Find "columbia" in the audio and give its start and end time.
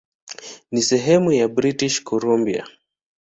2.03-2.65